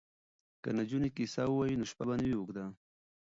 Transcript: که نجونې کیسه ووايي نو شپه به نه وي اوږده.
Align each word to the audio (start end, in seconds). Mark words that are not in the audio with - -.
که 0.63 0.69
نجونې 0.77 1.09
کیسه 1.15 1.43
ووايي 1.47 1.75
نو 1.79 1.85
شپه 1.91 2.03
به 2.07 2.13
نه 2.19 2.25
وي 2.27 2.35
اوږده. 2.37 2.65